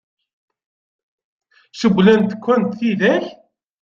[1.79, 3.25] Cewwlent-kent tidak?